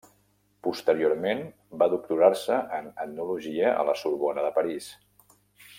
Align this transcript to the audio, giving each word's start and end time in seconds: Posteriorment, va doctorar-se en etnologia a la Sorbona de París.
Posteriorment, 0.67 1.43
va 1.83 1.89
doctorar-se 1.93 2.57
en 2.79 2.91
etnologia 3.07 3.75
a 3.83 3.87
la 3.91 3.99
Sorbona 4.05 4.47
de 4.49 4.53
París. 4.59 4.91